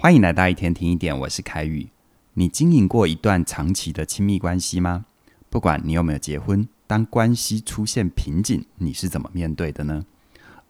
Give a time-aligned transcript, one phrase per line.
[0.00, 1.88] 欢迎来到一天听一点，我是凯宇。
[2.34, 5.06] 你经营过一段长期的亲密关系吗？
[5.50, 10.06] 不管你有没有结婚，当关系出现瓶颈，你是怎么面对的呢？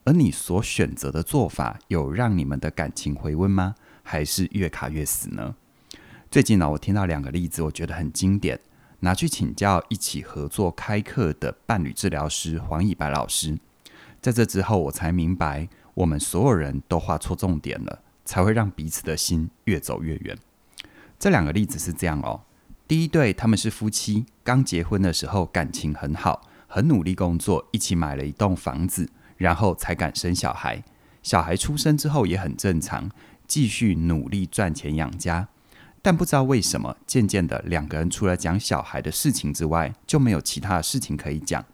[0.05, 3.75] 而你所选择的做法，有让你们的感情回温吗？
[4.03, 5.55] 还是越卡越死呢？
[6.31, 8.59] 最近呢，我听到两个例子，我觉得很经典，
[9.01, 13.59] 拿去请教一起合作开课的伴侣治疗师黄以白老师。
[14.23, 18.01] 在这之后，我才明白，我们所有人都画错重点了。
[18.29, 20.37] 才会让彼此的心越走越远。
[21.19, 22.43] 这两个例子是这样哦。
[22.87, 30.85] 第一对他们是夫妻，刚结婚的时候感情很好，很努力工作，一起买了一栋房子，然后才敢生小孩。
[31.23, 33.11] 小孩出生之后也很正常，
[33.47, 35.49] 继续努力赚钱养家。
[36.03, 41.65] 但不知道为什么，渐渐的两个人除了讲小孩的事情之外，就没有其他的事情可以讲。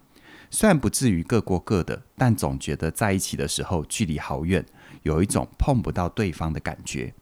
[0.55, 4.65] 虽然不至于各过各的，但总觉得在一起的时候距离好远。
[5.03, 7.13] 有一种碰不到对方的感觉，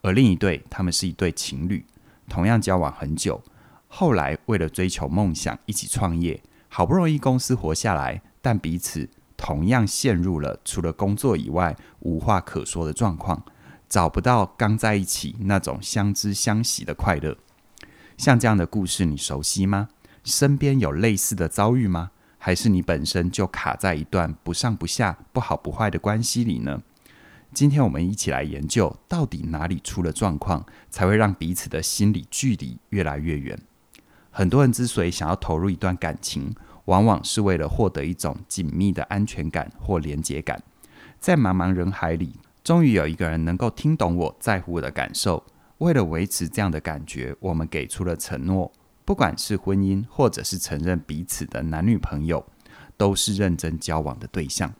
[0.00, 1.84] 而另一对，他们是一对情侣，
[2.30, 3.42] 同样交往很久，
[3.88, 13.44] 后来为了追求梦想一起创业，好不容易公司活下来，但彼此同样陷入了除了工作以外无话可说的状况，
[13.86, 17.36] 找不到刚在一起那种相知相惜的快乐。
[18.16, 19.90] 像这样的故事，你熟悉吗？
[20.24, 22.12] 身边有类似的遭遇吗？
[22.46, 26.80] 还是你本身就卡在一段不上不下、不好不坏的关系里呢？
[27.52, 33.58] 今天我们一起来研究，到底哪里出了状况，才会让彼此的心理距离越来越远。
[34.30, 40.62] 很多人之所以想要投入一段感情，往往是为了获得一种紧密的安全感或连结感。
[41.18, 45.44] 在茫茫人海里，终于有一个人能够听懂我在乎我的感受。
[45.78, 48.72] 为了维持这样的感觉，我们给出了承诺，
[49.06, 52.44] 不管是婚姻，或者是承认彼此的男女朋友，
[52.96, 54.74] 都是认真交往的对象。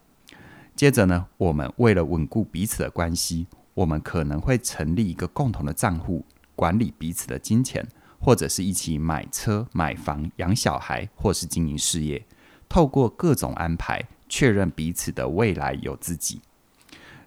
[0.75, 6.25] 接着呢，我们为了稳固彼此的关系，我们可能会成立一个共同的账户，
[6.57, 7.87] 管理彼此的金钱，
[8.19, 12.25] 或者是一起买车、买房、养小孩，或是经营事业。
[12.67, 16.41] 透过各种安排，确认彼此的未来有自己。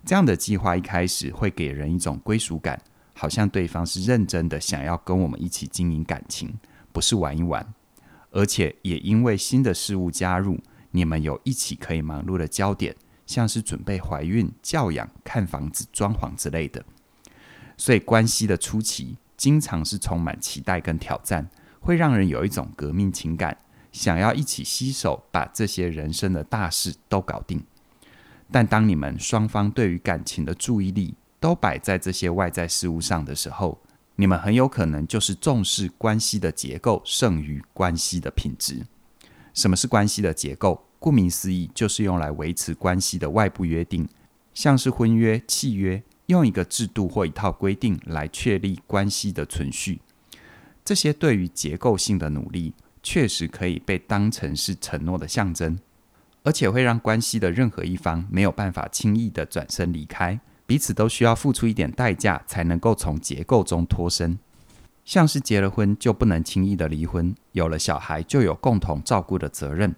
[0.05, 2.83] 这样的计划一开始会给人一种归属感，
[3.15, 6.53] 好像对方是认真的想要跟我们一起经营感情，
[6.93, 7.75] 不是玩一玩。
[8.31, 10.59] 而且也因为新的事物加入，
[10.91, 12.97] 你们有一起可以忙碌的焦点。
[13.27, 16.85] 像是准备怀孕、教养、看房子、装潢之类的，
[17.77, 23.57] 所以关系的初期经常是充满期待跟挑战，会让人有一种革命情感，
[23.93, 27.63] 想要一起携手把这些人生的大事都搞定。
[28.51, 33.81] 但当你们双方对于感情的注意力都摆在这些外在事物上的时候，
[34.21, 38.85] 你们很有可能就是重视关系的结构胜于关系的品质。
[39.55, 40.85] 什么是关系的结构？
[40.99, 44.07] 顾名思义，就是用来维持关系的外部约定，
[44.53, 50.03] 像是婚约、契约，用一个制度或一套规定来确立关系的存续。
[50.85, 55.79] 这些对于结构性的努力，确实可以被当成是承诺的象征，
[56.43, 60.39] 而且会让关系的任何一方没有办法轻易地转身离开，
[60.71, 64.39] 彼此都需要付出一点代价，才能够从结构中脱身。
[65.05, 69.97] 像是结了婚就不能轻易的离婚，有了小孩就有共同照顾的责任。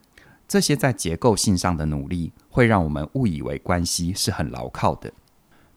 [0.48, 5.12] 这些在结构性上的努力，会让我们误以为关系是很牢靠的。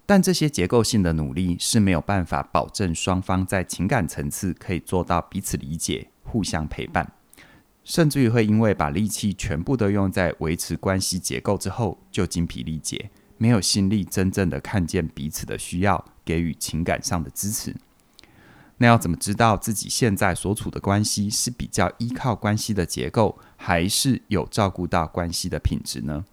[0.06, 7.12] 但这些结构性的努力是没有办法保证双方在情感层次可以做到彼此理解、互相陪伴，
[7.84, 17.76] 甚至于会因为把力气全部都用在维持关系结构之后，就精疲力竭，没有心力真正的看见彼此的需要，给予情感上的支持。
[18.78, 26.26] 那要怎么知道自己现在所处的关系是比较依靠关系的结构，还是有照顾到关系的品质呢？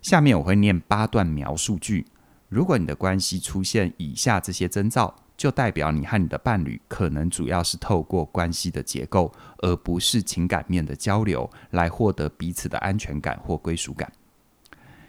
[0.00, 2.06] 下面我会念八段描述句。
[2.48, 14.10] 如果你的关系出现以下这些征兆，就代表你和你的伴侣可能主要是透过关系的结构，而不是情感面的交流，来获得彼此的安全感或归属感。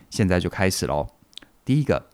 [0.10, 1.08] 现在就开始喽。
[1.66, 2.10] 第一个，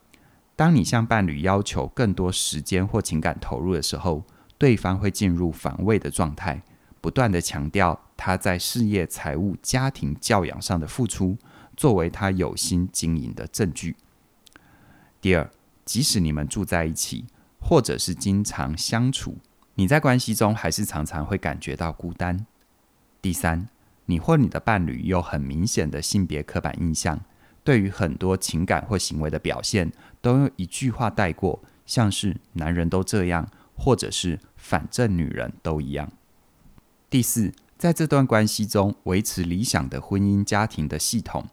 [0.55, 4.23] 当你向伴侣要求更多时间或情感投入的时候，
[4.57, 6.61] 对方会进入防卫的状态，
[7.01, 11.37] 不断地强调他在事业、财务、家庭教养上的付出，
[11.75, 13.95] 作为他有心经营的证据。
[15.19, 15.49] 第二，
[15.85, 17.25] 即使你们住在一起，
[17.59, 19.37] 或者是经常相处，
[19.75, 22.45] 你在关系中还是常常会感觉到孤单。
[23.21, 23.67] 第三，
[24.05, 27.21] 你或你的伴侣有很明显的性别刻板印象，
[27.63, 33.47] 对于很多情感或行为的表现，都用一句话带过，像是“男人都这样”。
[33.75, 36.09] 或者是反正女人都一样。
[37.09, 41.47] 第四，在这段关系中维持理想的婚姻家庭的系统，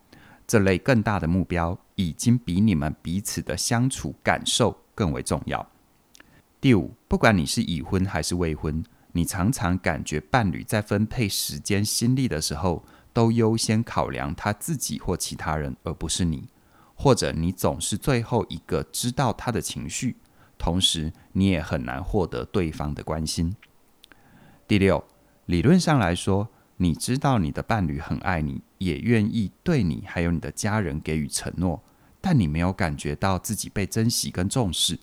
[0.47, 5.67] 这类更大的目标已经比你们彼此的相处感受更为重要。
[6.61, 16.49] 第五，不管你是已婚还是未婚，你常常感觉伴侣在分配时间心力的时候，都优先考量他自己或其他人，而不是你，
[16.95, 20.17] 或者你总是最后一个知道他的情绪，
[20.59, 23.55] 同时你也很难获得对方的关心。
[24.67, 25.05] 第六，
[25.47, 31.83] 理论上来说，你知道你的伴侣很爱你，也愿意对你还有你的家人给予承诺，
[32.21, 34.99] 但你没有感觉到自己被珍惜跟重视。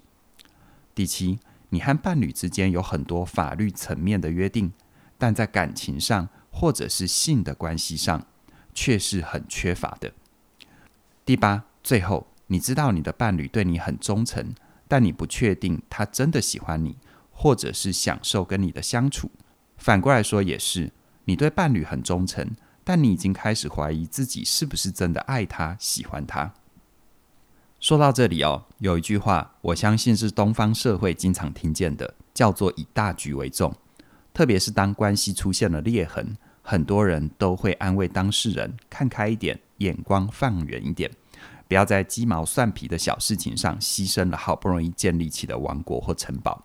[0.96, 1.40] 第七，
[1.70, 4.72] 你和伴侣之间有很多法律层面的约定，
[5.18, 8.26] 但在感情上，或者是性的关系上，
[8.74, 10.12] 却是很缺乏的。
[11.24, 14.56] 第八，最后，你知道你的伴侣对你很忠诚，
[14.88, 16.98] 但你不确定他真的喜欢你，
[17.32, 19.30] 或者是享受跟你的相处。
[19.78, 20.92] 反过来说也是，
[21.26, 26.56] 你对伴侣很忠诚，但你已经开始怀疑自己是不是真的爱他、喜欢他。
[27.80, 33.76] 说到这里哦，有一句话，我相信是东方社会经常听见的，叫做“以大局为重”。
[34.34, 36.36] 特别是当关系出现了裂痕。
[36.70, 41.10] 很多人都会安慰当事人，看开一点，眼光放远一点，
[41.66, 46.62] 不要在鸡毛蒜皮的小事情上牺牲了好不容易建立起的王国或城堡。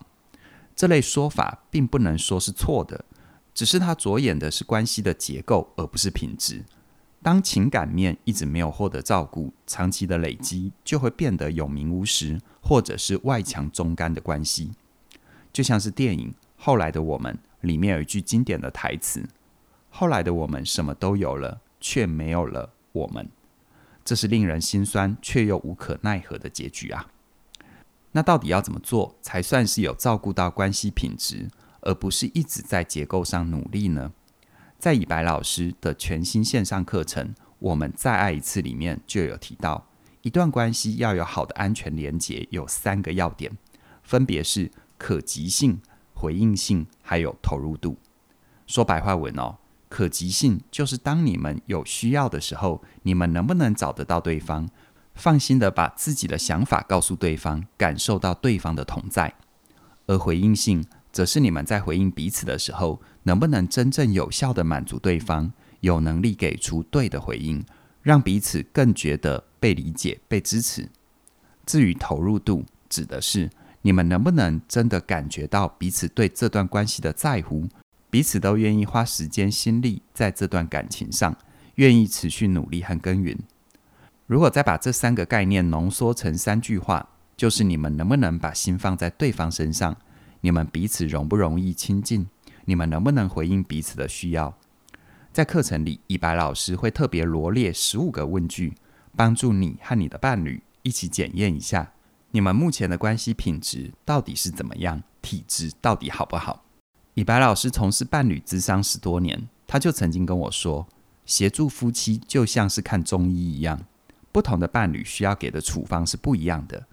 [0.75, 3.05] 这类说法并不能说是错的，
[3.53, 6.65] 只是他着眼的是关系的结构，而不是品质。
[7.21, 14.71] 当情感面一直没有获得照顾，长期的累积就会变得有名无实，或者是外强中干的关系。
[15.53, 16.27] 就像是电影
[16.57, 19.23] 《后来的我们》里面有一句经典的台词。
[19.95, 23.29] 后来的我们什么都有了，却没有了我们，
[24.03, 27.11] 这是令人心酸却又无可奈何的结局啊！
[28.13, 31.47] 那到底要怎么做才算是有照顾到关系品质，
[31.81, 34.11] 而不是一直在结构上努力呢？
[34.79, 37.27] 在以白老师的全新线上课程
[37.59, 39.85] 《我们再爱一次》里面就有提到，
[40.23, 43.55] 一段关系要有好的安全连结，有三个要点，
[44.01, 45.79] 分别是可及性、
[46.15, 47.99] 回应性，还有投入度。
[48.65, 49.57] 说白话文哦。
[49.93, 54.67] 可及性就是当你们有需要的时候，你们能不能找得到对方，
[55.13, 59.31] 放心的把自己的想法告诉对方，感受到对方的同在。
[60.07, 67.63] 而回应性则是你们在回应彼此的时候，能不能真正有效的满足对方，有能力给出对的回应，
[68.01, 70.89] 让彼此更觉得被理解、被支持。
[71.67, 73.47] 至于投入度，指的是
[73.83, 77.69] 你们能不能真的感觉到彼此对这段关系的在乎。
[78.13, 81.35] 彼此都愿意花时间心力在这段感情上，
[81.77, 83.35] 愿意持续努力和耕耘。
[84.27, 89.97] 如果再把这三个概念浓缩成三句话，就是你们能不能把心放在对方身上？
[90.41, 92.27] 你们彼此容不容易亲近？
[92.65, 94.55] 你们能不能回应彼此的需要？
[95.31, 98.75] 在课程里，一白老师会特别罗列十五个问句，
[99.15, 101.91] 帮助你和你的伴侣一起检验一下，
[102.29, 106.63] 你们目前的关系品质到底是怎么样，体质到底好不好？
[107.15, 110.87] 以白老师从事伴侣咨商十多年，他就曾经跟我说，
[111.27, 113.85] 协助夫妻就像是看中医一样，
[114.31, 116.87] 不同的伴侣需要给的处方是不一样的。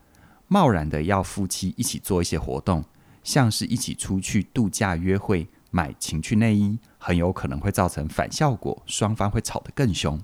[0.46, 2.84] 贸然的要夫妻一起做一些活动，
[3.24, 10.20] 像是一起出去度假约会、买情趣内衣，很有可能会造成反效果，双方会吵得更凶。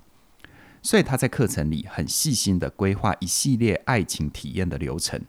[0.83, 5.19] 所以他在课程里很细心的规划一系列爱情体验的流程，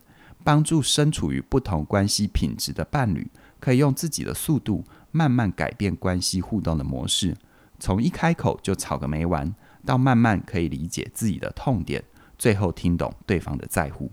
[0.44, 3.30] 帮助身处于不同关系品质的伴侣。
[3.60, 7.36] 可以用自己的速度慢慢改变关系互动的模式，
[7.78, 12.02] 从一开口就吵个没完，到慢慢可以理解自己的痛点，
[12.38, 14.10] 最后听懂对方的在乎。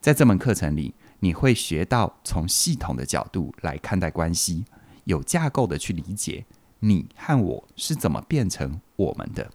[0.00, 4.64] 在这门课程里，你会学到从系统的角度来看待关系，
[5.04, 6.44] 有架构的去理解
[6.80, 9.50] 你和我是怎么变成我们的。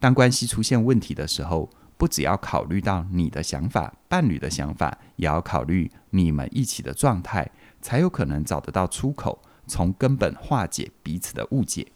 [0.00, 7.48] 当关系出现问题的时候，不只要考虑到你的想法、伴侣的想法，也要考虑你们一起的状态。
[7.80, 11.86] 才有可能找得到出口，从根本化解彼此的误解。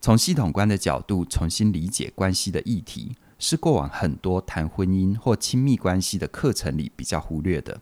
[0.00, 7.80] 从系统观的角度重新理解关系的议题，是过往很多谈婚姻或亲密关系的课程里比较忽略的。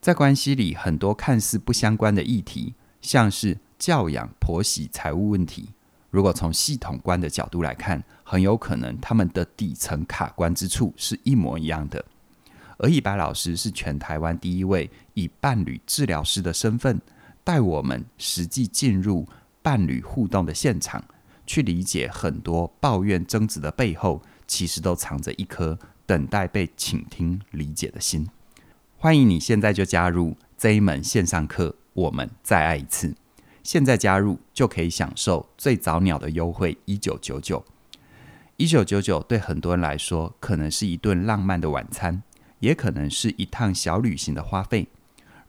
[0.00, 5.70] 在关系里，很多看似不相关的议题，像是教养、婆媳、财务问题，
[6.10, 12.04] 如果从系统观的角度来看，很有可能他们的底层卡关之处是一模一样的。
[12.78, 17.00] 而以白老师是全台湾第一位以伴侣治疗师的身份，
[17.44, 19.26] 带我们实际进入
[19.62, 21.04] 伴侣互动的现场，
[21.46, 28.28] 去理解很多抱怨争执的背后，其实都藏着一颗等待被倾听理解的心。
[28.96, 33.14] 欢迎你现在就加入这一门线上课，我们再爱一次。
[33.62, 37.64] 现在加入就可以享受最早鸟的优惠，一九九九。
[38.56, 42.22] 一九九九对很多人来说，可能是一顿浪漫的晚餐。
[42.62, 44.86] 也可能是一趟小旅行的花费。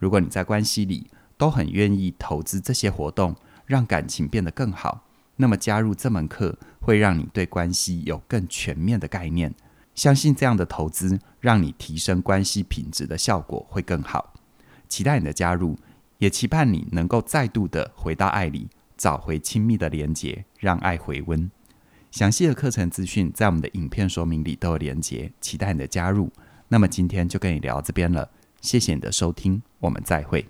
[0.04, 3.34] 如果你在关系里都很愿意投资这些活动，
[3.66, 5.06] 让感情变得更好，
[5.38, 9.56] 那么加入这门课会让你对关系有更全面的概念。
[9.96, 14.34] 相信这样的投资，让你提升关系品质的效果会更好。
[14.90, 15.78] 期待你的加入，
[16.18, 18.68] 也期盼你能够再度的回到爱里，
[18.98, 21.50] 找回亲密的连结，让爱回温。
[22.12, 26.30] 详细的课程资讯在我们的影片说明里都有连结，期待你的加入。
[26.68, 28.30] 那么今天就跟你聊这边了，
[28.64, 30.48] 谢谢你的收听，我们再会。